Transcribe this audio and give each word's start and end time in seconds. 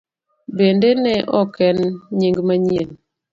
Bende 0.55 0.89
ne 1.03 1.15
ok 1.41 1.53
en 1.67 1.79
nying 2.17 2.37
manyien. 2.47 2.89